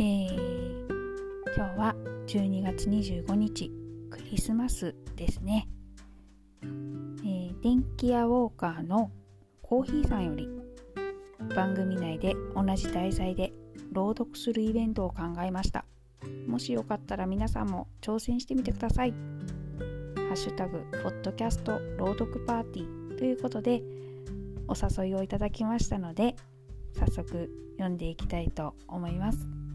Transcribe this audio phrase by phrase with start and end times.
[0.00, 0.28] え
[1.56, 1.96] 今日は
[2.28, 3.72] 12月25日
[4.10, 5.68] クリスマスですね、
[6.62, 9.10] えー、電気屋ウォーカーの
[9.60, 10.48] コーヒーさんより
[11.56, 13.52] 番組内で同じ題材で
[13.90, 15.84] 朗読するイベントを考えました。
[16.46, 19.10] もしよかったら皆さんも挑戦してみてください。
[19.10, 19.16] ハ
[20.34, 23.82] ッシュタグポッドキャスト朗読パーティーということで
[24.68, 26.36] お誘いをいただきましたので
[26.96, 29.67] 早速読んでいきたいと思います。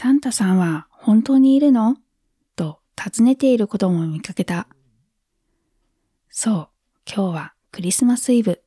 [0.00, 1.96] サンタさんは本当にいるの？
[2.54, 4.68] と尋ねていることも見かけた。
[6.30, 6.68] そう、
[7.04, 8.62] 今日はクリスマスイブ。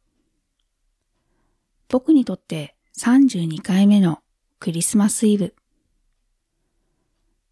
[1.88, 4.20] 僕にとって32回目の
[4.60, 5.56] クリスマスイブ。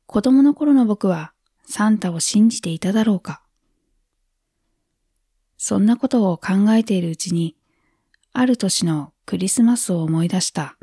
[0.07, 1.31] 子供の頃の僕は
[1.65, 3.41] サンタを信じていただろうか
[5.57, 7.55] そんなことを考えているうちに、
[8.33, 10.75] ある年のクリスマスを思い出した。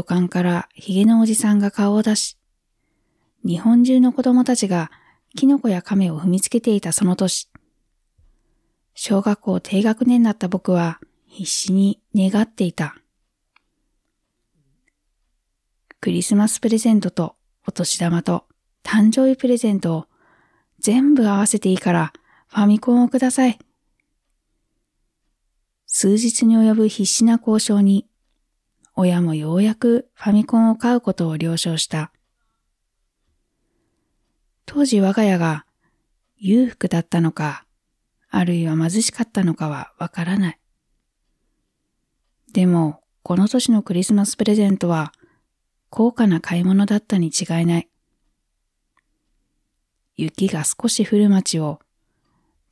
[0.00, 2.38] 土管からヒゲのおじさんが顔を出し、
[3.44, 4.90] 日本中の子供たちが
[5.36, 7.50] キノコや亀を踏みつけていたその年、
[8.94, 12.96] 小学校低学年だった僕は必死に願っていた。
[16.00, 17.36] クリスマスプレゼントと
[17.68, 18.46] お年玉と
[18.82, 20.06] 誕生日プレゼントを
[20.78, 22.14] 全部合わせていいから
[22.48, 23.58] ファミコンをください。
[25.84, 28.06] 数日に及ぶ必死な交渉に
[28.96, 32.12] 親もようやくファミコンを買うことを了承した。
[34.66, 35.66] 当時我が家が
[36.36, 37.66] 裕福だったのか、
[38.30, 40.58] あるいは貧しかったのかはわからない。
[42.52, 45.12] でも、この年のクリスマスプレゼントは
[45.88, 47.88] 高価な買い物だったに違いない。
[50.16, 51.80] 雪が少し降る街を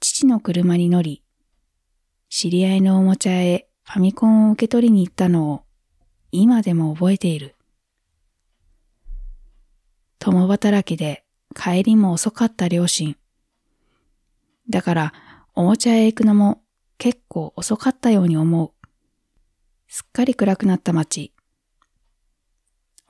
[0.00, 1.22] 父の車に乗り、
[2.28, 5.62] 知り合いのおもちゃへファミコンを受け取りに行ったのを
[6.30, 7.54] 今でも覚えている。
[10.18, 11.24] 共働きで
[11.54, 13.16] 帰りも遅かった両親。
[14.68, 15.12] だから
[15.54, 16.60] おもちゃへ行くのも
[16.98, 18.72] 結構遅かったように思う。
[19.88, 21.32] すっかり暗くなった街。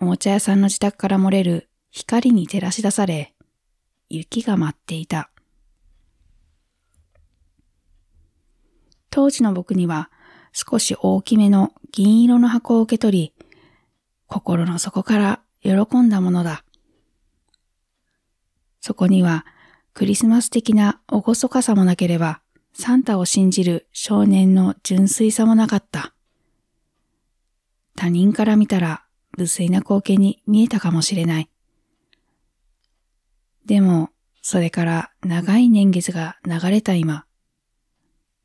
[0.00, 3.34] おもちゃ屋さんの自宅から漏れる光に照らし出され、
[4.08, 5.30] 雪が舞っていた。
[9.10, 10.10] 当時の僕には
[10.52, 13.46] 少し大きめの銀色の箱を受け取り、
[14.26, 16.64] 心の底から喜んだものだ。
[18.80, 19.44] そこには
[19.94, 22.40] クリスマス的な厳かさもなければ、
[22.72, 26.14] サンタを信じる少年の純粋さもなかった。
[27.96, 29.04] 他人から見たら
[29.36, 31.50] 無粋な光景に見えたかもしれない。
[33.66, 34.10] でも、
[34.40, 37.26] それから長い年月が流れた今、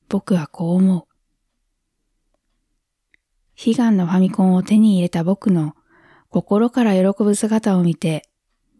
[0.09, 1.12] 僕はこう思う。
[3.65, 5.73] 悲願のファミコンを手に入れた僕の
[6.27, 8.27] 心から喜ぶ姿を見て、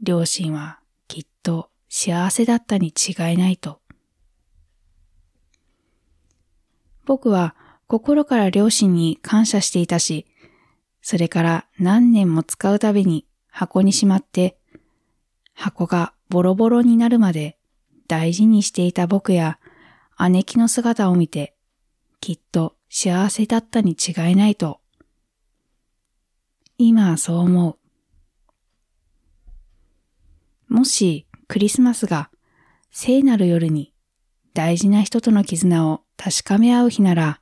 [0.01, 3.79] 両親はきっと幸せだったに違いないと。
[7.05, 7.55] 僕は
[7.87, 10.25] 心から両親に感謝していたし、
[11.01, 14.57] それから何年も使うたびに箱にしまって、
[15.53, 17.57] 箱がボロボロになるまで
[18.09, 19.59] 大事にしていた僕や
[20.29, 21.55] 姉貴の姿を見て、
[22.19, 24.79] きっと幸せだったに違いないと。
[26.77, 27.79] 今はそう思
[30.69, 30.71] う。
[30.71, 32.29] もしクリスマスが
[32.91, 33.95] 聖なる夜に
[34.53, 37.41] 大事な人との絆を確かめ合う日なら、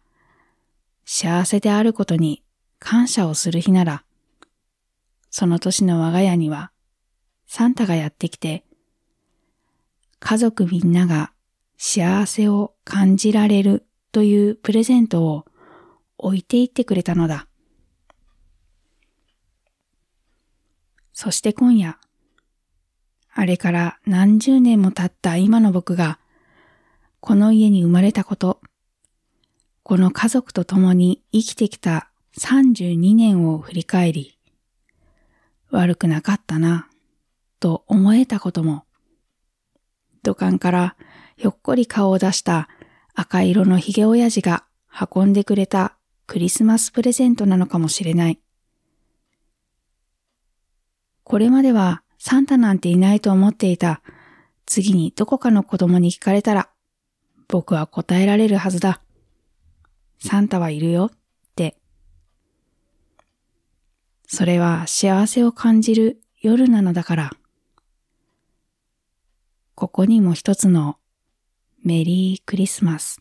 [1.03, 2.43] 幸せであることに
[2.79, 4.05] 感謝をする日なら、
[5.31, 6.71] その年の我が家には
[7.45, 8.63] サンタがやってきて、
[10.21, 11.33] 家族みんなが
[11.77, 15.45] 幸せを感じられるというプレゼントを
[16.17, 17.47] 置いていってくれたのだ。
[21.13, 21.97] そして今夜、
[23.33, 26.19] あれから何十年も経った今の僕が、
[27.19, 28.59] この家に生まれたこと、
[29.83, 32.09] この家族と共に生きてきた
[32.39, 34.37] 32年を振り返り、
[35.69, 36.89] 悪くなかったな、
[37.59, 38.85] と思えたことも、
[40.23, 40.95] 土管から
[41.37, 42.67] ひょっこり顔を出した
[43.13, 44.63] 赤色のヒゲ親父が
[45.13, 45.97] 運んでくれた
[46.27, 48.39] クリスマスプレゼントなのかもしれない。
[51.23, 54.01] これまではサンタなんていないと思っていた。
[54.65, 56.69] 次にどこかの子供に聞かれたら、
[57.47, 59.01] 僕は答えられるはずだ。
[60.19, 61.17] サンタはいるよっ
[61.55, 61.77] て。
[64.27, 67.31] それは幸せを感じる夜なのだから。
[69.75, 70.97] ここにも一つの
[71.83, 73.17] メリークリスマス。